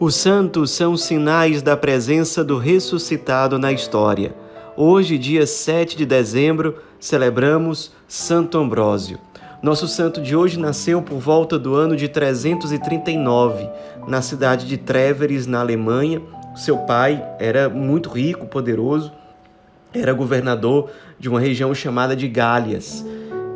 [0.00, 4.34] Os santos são sinais da presença do ressuscitado na história.
[4.74, 9.18] Hoje, dia 7 de dezembro, celebramos Santo Ambrósio.
[9.62, 13.68] Nosso santo de hoje nasceu por volta do ano de 339,
[14.08, 16.22] na cidade de Treveris, na Alemanha.
[16.56, 19.12] Seu pai era muito rico, poderoso,
[19.92, 23.04] era governador de uma região chamada de Gálias,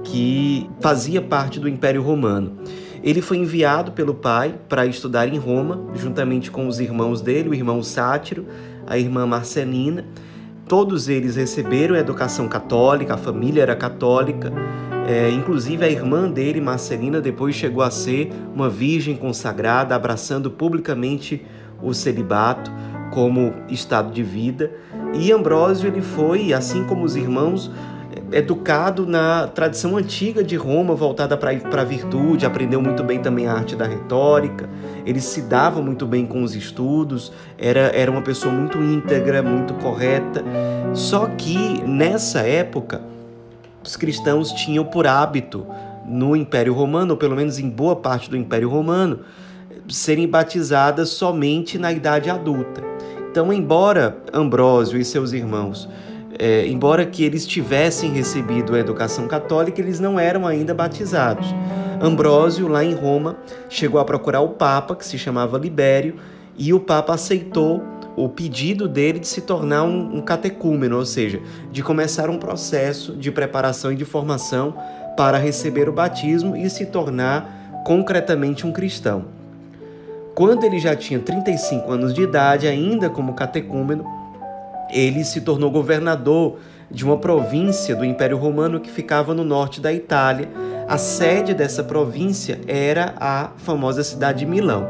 [0.05, 2.59] que fazia parte do Império Romano.
[3.05, 7.55] Ele foi enviado pelo pai para estudar em Roma, juntamente com os irmãos dele, o
[7.55, 8.47] irmão Sátiro,
[8.87, 10.07] a irmã Marcelina.
[10.67, 14.51] Todos eles receberam educação católica, a família era católica.
[15.07, 21.45] É, inclusive a irmã dele, Marcelina, depois chegou a ser uma virgem consagrada, abraçando publicamente
[21.83, 22.73] o celibato
[23.13, 24.73] como estado de vida.
[25.13, 27.71] E Ambrósio ele foi, assim como os irmãos,
[28.35, 33.53] educado na tradição antiga de Roma, voltada para a virtude, aprendeu muito bem também a
[33.53, 34.69] arte da retórica,
[35.07, 39.73] ele se dava muito bem com os estudos, era, era uma pessoa muito íntegra, muito
[39.75, 40.43] correta.
[40.93, 43.03] Só que nessa época,
[43.85, 45.65] os cristãos tinham por hábito,
[46.05, 49.21] no Império Romano, ou pelo menos em boa parte do Império Romano,
[49.89, 52.83] serem batizadas somente na idade adulta.
[53.31, 55.89] Então, embora Ambrósio e seus irmãos
[56.39, 61.47] é, embora que eles tivessem recebido a educação católica, eles não eram ainda batizados.
[62.01, 63.37] Ambrósio, lá em Roma,
[63.69, 66.17] chegou a procurar o Papa, que se chamava Libério,
[66.57, 67.83] e o Papa aceitou
[68.17, 71.41] o pedido dele de se tornar um, um catecúmeno, ou seja,
[71.73, 74.75] de começar um processo de preparação e de formação
[75.17, 79.27] para receber o batismo e se tornar concretamente um cristão.
[80.35, 84.05] Quando ele já tinha 35 anos de idade, ainda como catecúmeno,
[84.91, 86.59] ele se tornou governador
[86.91, 90.49] de uma província do Império Romano que ficava no norte da Itália.
[90.89, 94.87] A sede dessa província era a famosa cidade de Milão.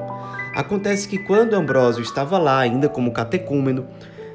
[0.54, 3.86] Acontece que quando Ambrósio estava lá, ainda como catecúmeno,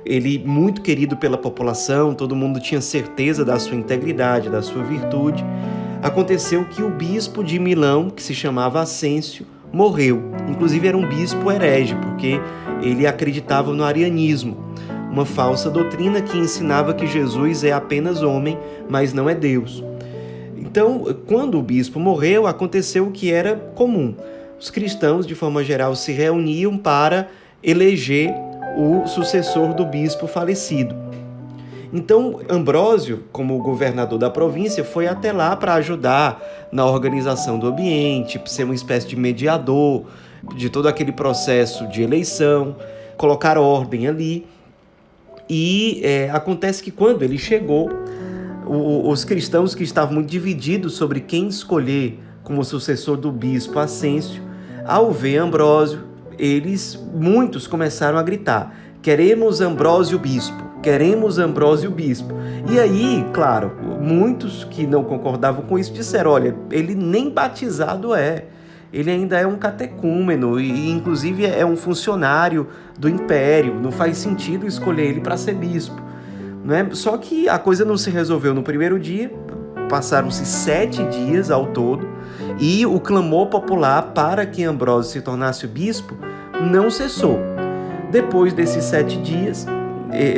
[0.06, 5.46] ele muito querido pela população, todo mundo tinha certeza da sua integridade, da sua virtude.
[6.02, 10.32] Aconteceu que o bispo de Milão, que se chamava Ascêncio, morreu.
[10.50, 12.40] Inclusive era um bispo herege, porque
[12.82, 14.69] ele acreditava no arianismo
[15.20, 18.58] uma falsa doutrina que ensinava que Jesus é apenas homem,
[18.88, 19.84] mas não é Deus.
[20.56, 24.16] Então, quando o bispo morreu, aconteceu o que era comum.
[24.58, 27.28] Os cristãos, de forma geral, se reuniam para
[27.62, 28.34] eleger
[28.78, 30.96] o sucessor do bispo falecido.
[31.92, 36.42] Então, Ambrósio, como governador da província, foi até lá para ajudar
[36.72, 40.06] na organização do ambiente, ser uma espécie de mediador
[40.56, 42.78] de todo aquele processo de eleição,
[43.18, 44.48] colocar ordem ali.
[45.50, 47.90] E é, acontece que quando ele chegou,
[48.68, 54.44] o, os cristãos que estavam muito divididos sobre quem escolher como sucessor do bispo Ascêncio,
[54.86, 56.04] ao ver Ambrósio,
[56.38, 62.34] eles, muitos começaram a gritar: queremos Ambrósio bispo, queremos Ambrósio bispo.
[62.72, 68.46] E aí, claro, muitos que não concordavam com isso disseram: olha, ele nem batizado é
[68.92, 72.68] ele ainda é um catecúmeno e, inclusive, é um funcionário
[72.98, 73.76] do império.
[73.76, 76.02] Não faz sentido escolher ele para ser bispo.
[76.64, 76.88] Né?
[76.92, 79.32] Só que a coisa não se resolveu no primeiro dia,
[79.90, 82.08] passaram-se sete dias ao todo
[82.60, 86.16] e o clamor popular para que Ambrósio se tornasse bispo
[86.72, 87.40] não cessou.
[88.12, 89.66] Depois desses sete dias,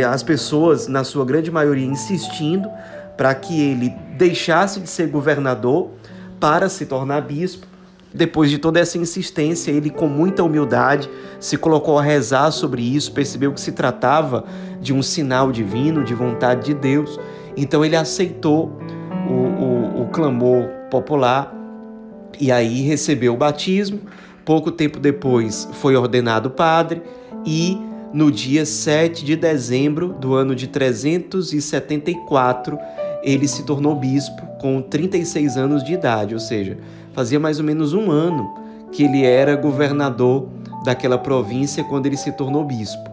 [0.09, 2.69] as pessoas, na sua grande maioria, insistindo
[3.17, 5.89] para que ele deixasse de ser governador
[6.39, 7.67] para se tornar bispo,
[8.13, 13.13] depois de toda essa insistência, ele, com muita humildade, se colocou a rezar sobre isso,
[13.13, 14.43] percebeu que se tratava
[14.81, 17.17] de um sinal divino, de vontade de Deus.
[17.55, 18.77] Então, ele aceitou
[19.29, 21.55] o, o, o clamor popular
[22.39, 24.01] e aí recebeu o batismo.
[24.43, 27.01] Pouco tempo depois, foi ordenado padre
[27.45, 27.77] e
[28.13, 32.77] no dia 7 de dezembro do ano de 374,
[33.23, 36.77] ele se tornou bispo com 36 anos de idade, ou seja,
[37.13, 38.53] fazia mais ou menos um ano
[38.91, 40.47] que ele era governador
[40.83, 43.09] daquela província quando ele se tornou bispo.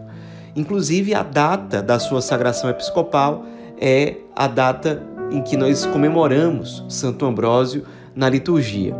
[0.55, 3.45] Inclusive, a data da sua sagração episcopal
[3.79, 5.01] é a data
[5.31, 7.85] em que nós comemoramos Santo Ambrósio
[8.15, 8.95] na liturgia.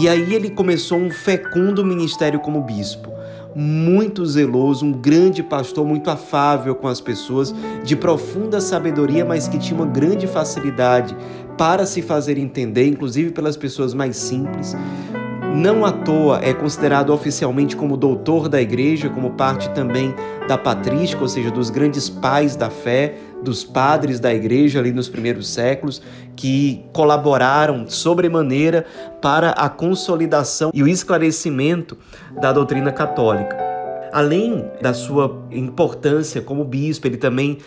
[0.00, 3.14] E aí ele começou um fecundo ministério como bispo
[3.54, 7.54] muito zeloso, um grande pastor, muito afável com as pessoas,
[7.84, 11.16] de profunda sabedoria, mas que tinha uma grande facilidade
[11.56, 14.76] para se fazer entender, inclusive pelas pessoas mais simples.
[15.54, 20.12] Não à toa é considerado oficialmente como doutor da igreja, como parte também
[20.48, 25.08] da patrística, ou seja, dos grandes pais da fé, dos padres da igreja ali nos
[25.08, 26.02] primeiros séculos,
[26.34, 28.84] que colaboraram sobremaneira
[29.22, 31.96] para a consolidação e o esclarecimento
[32.40, 33.63] da doutrina católica.
[34.14, 37.58] Além da sua importância como bispo, ele também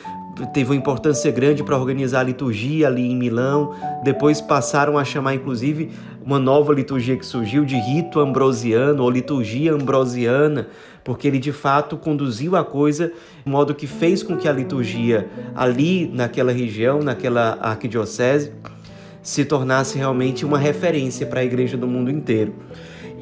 [0.53, 3.75] teve uma importância grande para organizar a liturgia ali em Milão.
[4.01, 5.91] Depois passaram a chamar, inclusive,
[6.23, 10.69] uma nova liturgia que surgiu de rito ambrosiano ou liturgia ambrosiana,
[11.03, 13.11] porque ele de fato conduziu a coisa
[13.43, 18.53] de modo que fez com que a liturgia ali naquela região, naquela arquidiocese,
[19.21, 22.53] se tornasse realmente uma referência para a igreja do mundo inteiro.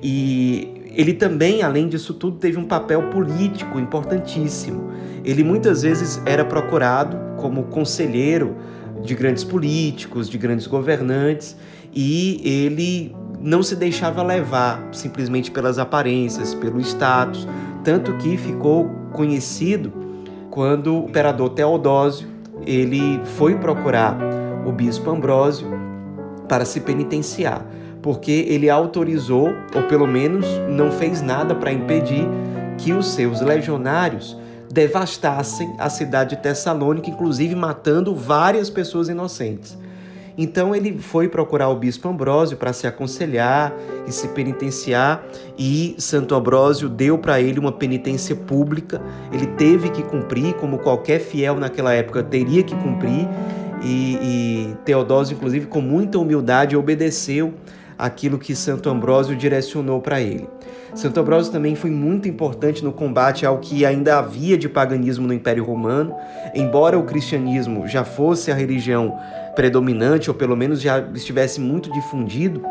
[0.04, 4.92] E ele também, além disso tudo, teve um papel político importantíssimo.
[5.24, 8.56] Ele muitas vezes era procurado como conselheiro
[9.04, 11.58] de grandes políticos, de grandes governantes,
[11.94, 17.48] e ele não se deixava levar simplesmente pelas aparências, pelo status,
[17.84, 19.92] tanto que ficou conhecido
[20.50, 22.28] quando o imperador Teodósio
[22.66, 24.18] ele foi procurar
[24.66, 25.68] o bispo Ambrósio
[26.48, 27.66] para se penitenciar
[28.06, 32.24] porque ele autorizou, ou pelo menos não fez nada para impedir,
[32.78, 34.38] que os seus legionários
[34.72, 39.76] devastassem a cidade de Tessalônica, inclusive matando várias pessoas inocentes.
[40.38, 43.74] Então ele foi procurar o bispo Ambrósio para se aconselhar
[44.08, 45.24] e se penitenciar,
[45.58, 49.02] e Santo Ambrósio deu para ele uma penitência pública.
[49.34, 53.28] Ele teve que cumprir, como qualquer fiel naquela época teria que cumprir,
[53.82, 57.52] e, e Teodósio, inclusive, com muita humildade, obedeceu
[57.98, 60.48] aquilo que Santo Ambrósio direcionou para ele.
[60.94, 65.34] Santo Ambrósio também foi muito importante no combate ao que ainda havia de paganismo no
[65.34, 66.16] Império Romano,
[66.54, 69.18] embora o cristianismo já fosse a religião
[69.56, 72.62] predominante, ou pelo menos já estivesse muito difundido,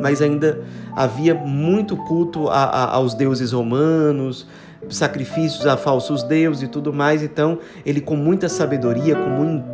[0.00, 0.62] mas ainda
[0.94, 4.46] havia muito culto a, a, aos deuses romanos,
[4.88, 7.22] sacrifícios a falsos deuses e tudo mais.
[7.22, 9.30] Então, ele, com muita sabedoria, com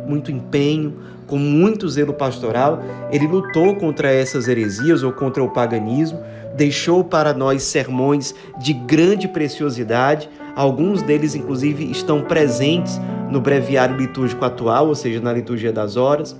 [0.07, 6.19] muito empenho, com muito zelo pastoral, ele lutou contra essas heresias ou contra o paganismo,
[6.55, 10.29] deixou para nós sermões de grande preciosidade.
[10.55, 12.99] Alguns deles, inclusive, estão presentes
[13.29, 16.35] no breviário litúrgico atual, ou seja, na liturgia das horas,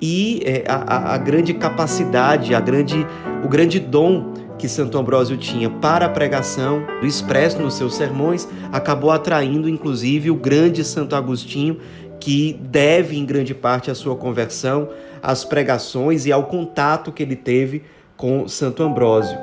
[0.00, 3.06] e é, a, a grande capacidade, a grande,
[3.44, 9.10] o grande dom que Santo Ambrósio tinha para a pregação, expresso nos seus sermões, acabou
[9.10, 11.78] atraindo inclusive o grande Santo Agostinho,
[12.20, 14.88] que deve em grande parte a sua conversão
[15.22, 17.82] às pregações e ao contato que ele teve
[18.16, 19.36] com Santo Ambrósio.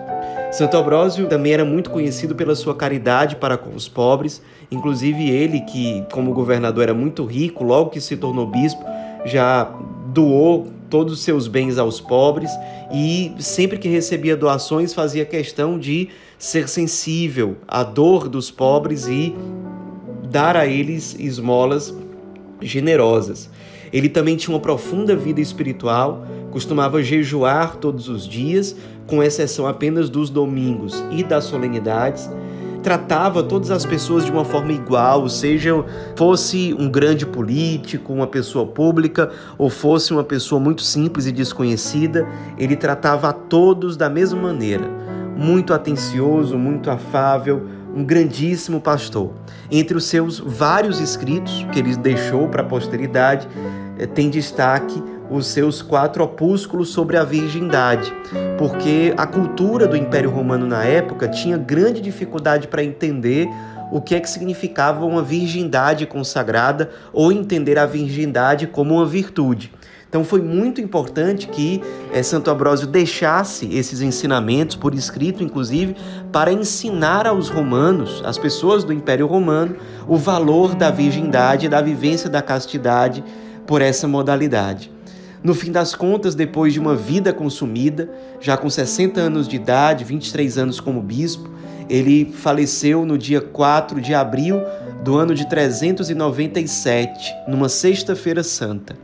[0.51, 5.61] Santo Ambrósio também era muito conhecido pela sua caridade para com os pobres, inclusive ele
[5.61, 8.83] que, como governador, era muito rico, logo que se tornou bispo,
[9.25, 9.71] já
[10.13, 12.51] doou todos os seus bens aos pobres
[12.93, 19.33] e sempre que recebia doações fazia questão de ser sensível à dor dos pobres e
[20.29, 21.95] dar a eles esmolas
[22.61, 23.49] generosas.
[23.91, 28.75] Ele também tinha uma profunda vida espiritual, costumava jejuar todos os dias,
[29.07, 32.29] com exceção apenas dos domingos e das solenidades
[32.81, 35.71] tratava todas as pessoas de uma forma igual, seja
[36.15, 42.27] fosse um grande político, uma pessoa pública ou fosse uma pessoa muito simples e desconhecida,
[42.57, 44.89] ele tratava a todos da mesma maneira.
[45.35, 49.31] Muito atencioso, muito afável, um grandíssimo pastor.
[49.69, 53.47] Entre os seus vários escritos que ele deixou para a posteridade,
[53.97, 58.13] eh, tem destaque os seus quatro opúsculos sobre a virgindade,
[58.57, 63.47] porque a cultura do Império Romano na época tinha grande dificuldade para entender
[63.91, 69.71] o que é que significava uma virgindade consagrada ou entender a virgindade como uma virtude.
[70.11, 75.95] Então foi muito importante que é, Santo Ambrósio deixasse esses ensinamentos por escrito, inclusive,
[76.33, 79.77] para ensinar aos romanos, às pessoas do Império Romano,
[80.09, 83.23] o valor da virgindade, da vivência da castidade
[83.65, 84.91] por essa modalidade.
[85.43, 90.03] No fim das contas, depois de uma vida consumida, já com 60 anos de idade,
[90.03, 91.49] 23 anos como bispo,
[91.89, 94.61] ele faleceu no dia 4 de abril
[95.03, 98.95] do ano de 397, numa sexta-feira santa.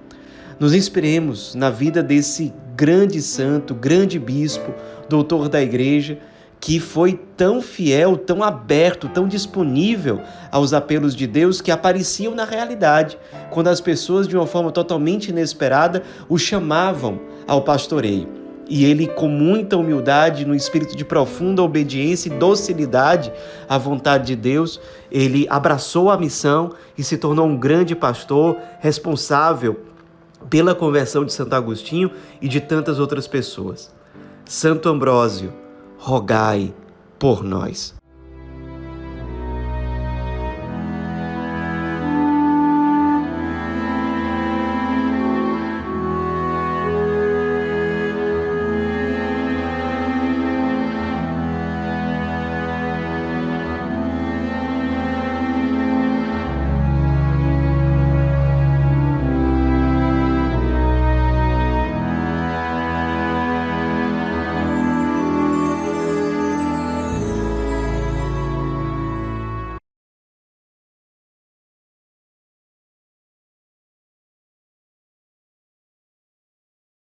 [0.59, 4.71] Nos inspiremos na vida desse grande santo, grande bispo,
[5.09, 6.19] doutor da igreja,
[6.59, 10.21] que foi tão fiel, tão aberto, tão disponível
[10.51, 13.17] aos apelos de Deus que apareciam na realidade,
[13.51, 18.27] quando as pessoas, de uma forma totalmente inesperada, o chamavam ao pastoreio.
[18.69, 23.31] E ele, com muita humildade, no espírito de profunda obediência e docilidade
[23.69, 29.79] à vontade de Deus, ele abraçou a missão e se tornou um grande pastor responsável
[30.49, 32.11] pela conversão de Santo Agostinho
[32.41, 33.93] e de tantas outras pessoas.
[34.43, 35.53] Santo Ambrósio,
[35.99, 36.73] rogai
[37.19, 37.96] por nós.